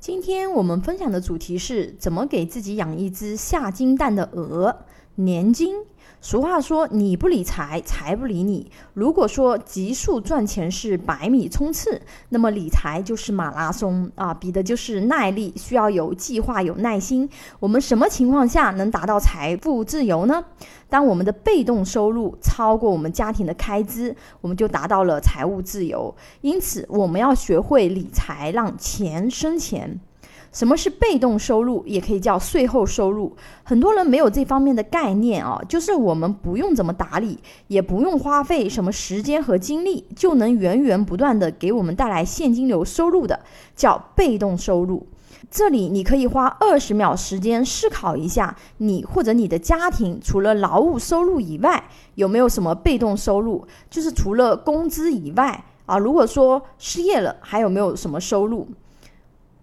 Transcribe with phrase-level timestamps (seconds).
[0.00, 4.84] 今天我们分享的主题是怎么给自己养一只下金蛋的鹅。
[5.18, 5.74] 年金。
[6.20, 17.28] 俗话说：“你不理财，财不理你。”如果说急速赚钱是百米冲刺，那么理财就是马拉松啊，比的就是耐力，需要有计划、有耐心。
[17.60, 20.44] 我们什么情况下能达到财富自由呢？
[20.88, 26.12] 当我们的被动收入超过我们家庭的开支，我们就达到了财务自由。
[26.40, 30.00] 因此，我们要学会理财，让钱生钱。
[30.58, 33.32] 什么是被动收入，也可以叫税后收入？
[33.62, 43.38] 很多人没有这方面的概念啊，就是我们不用怎么打理，也不用花费什么时间和精力，就能源源不断的给我们带来现金流收入的，
[43.76, 45.06] 叫被动收入。
[45.48, 51.84] 这里你可以花二十秒时间思考一下，你或者你的家庭除了劳务收入以外，
[52.16, 53.64] 有没有什么被动收入？
[53.88, 58.66] 就是除了工资以外啊，如果说失业了，还有没有什么收入？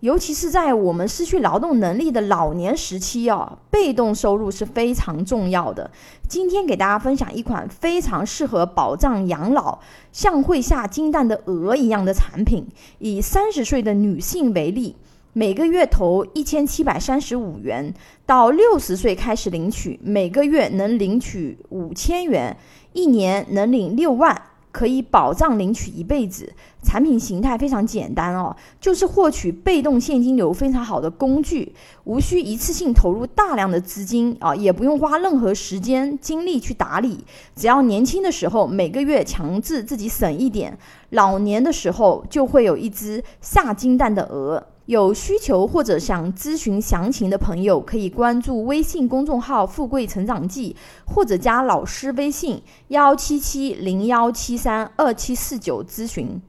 [0.00, 5.90] 尤其是在我们失去劳动能力的老年时期啊，被动收入是非常重要的。
[6.28, 9.78] 今天给大家分享一款非常适合保障养老、
[10.12, 12.66] 像会下金蛋的鹅一样的产品。
[12.98, 14.94] 以三十岁的女性为例，
[15.32, 17.94] 每个月投一千七百三十五元，
[18.26, 22.54] 到六十岁开始领取，每个月能领取五千元，
[22.92, 24.42] 一年能领六万。
[24.76, 31.72] 可以保障领取一辈子，产品形态非常简单哦，就是获取被动现金流非常好的工具，
[32.04, 37.24] 无需一次性投入大量的资金啊，也不用花任何时间精力去打理，
[37.54, 44.62] 只要年轻的时候每个月强制自己省一点，老年的时候就会有一只下金蛋的鹅。
[44.86, 50.74] 有需求或者想咨询详情的朋友，可以关注微信公众号“富贵成长记”，
[51.06, 56.40] 或者加老师微信幺七七零幺七三二七四九咨询。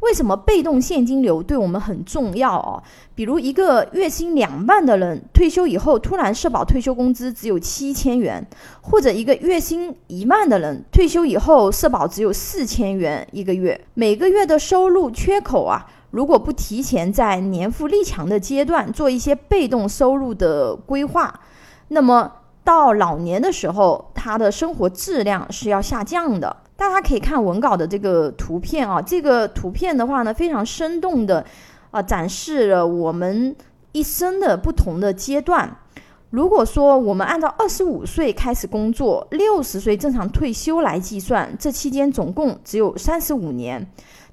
[0.00, 2.82] 为什么被动现金流对我们很重要哦？
[3.14, 8.46] 比如一个月薪两万的人，退休以后突然社保退休工资只有七千元，
[8.82, 15.86] 或者一个月薪一万的人，退休以后社保只有四千元一个月，每个月的收入缺口啊。
[16.14, 21.40] 如果不提前在年富力强的阶段做一些被动收入的规划，
[21.88, 22.30] 那么
[22.62, 26.56] 到老年的时候，他的生活质量是要下降的。
[26.76, 31.44] 大家可以看文稿的这个图片啊，这个图片的话呢，非常生动的
[31.90, 33.56] 啊展示了我们
[33.90, 35.78] 一生的不同的阶段。
[36.30, 43.84] 如果说我们按照二十五岁开始工作，六十岁正常退休来计算，这期间总共只有三十五年。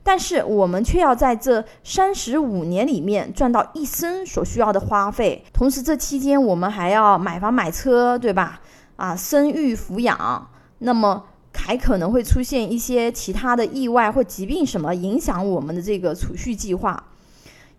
[0.03, 8.59] 但是我们却要在这三十五年里面赚到一生所需要的花费，同时这期间我们还要买房买车，对吧？
[8.95, 11.23] 啊，生育抚养，那么
[11.53, 17.03] 还可能会出现一些其他的意外或疾病什么影响我们的这个储蓄计划。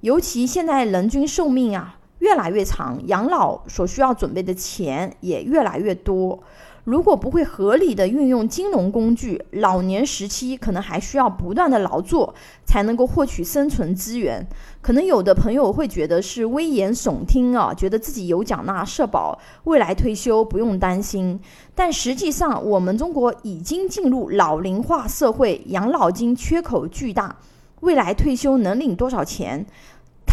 [0.01, 6.43] 尤其现在人均寿命啊越来越长，养老所需要准备的钱也越来越多。
[6.85, 12.35] 如果不会合理的运用金融工具，老年时期可能还需要不断的劳作
[12.65, 14.45] 才能够获取生存资源。
[14.81, 21.39] 可能有的朋友会觉得是危言耸听啊，觉得自己有缴纳社保，未来退休不用担心。
[21.73, 27.37] 但实际上，我们中国已经进入老龄化社会，养老金缺口巨大，
[27.83, 29.65] 未来退休能领多少钱？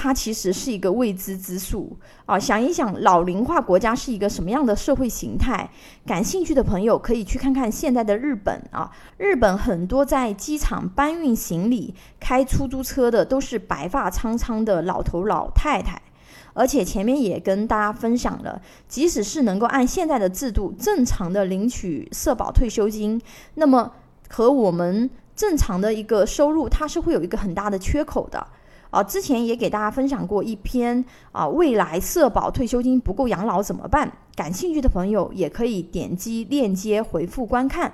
[0.02, 2.40] 它其实是一个未知之数啊！
[2.40, 5.70] 想一想，老龄化国家是一个什么样的社会形态？
[6.06, 8.90] 感兴趣的朋友可以去看看现在的日本啊！
[9.18, 16.02] 日本很多在机场搬运行李、开出租车的都是白发苍苍的老头老太太，
[16.54, 23.22] 而且前面也跟大家分享了，即使是能够按现在的制度正常的领取社保退休金，
[23.56, 23.92] 那么
[24.30, 28.48] 和我们正常的一个收入，它是会有一个很大的缺口的。
[28.90, 34.12] 啊，之前也给大家分享过一篇啊，未来社保退休金不够养老怎么办？
[34.36, 37.92] 感兴趣的朋友也可以点击链接回复观看。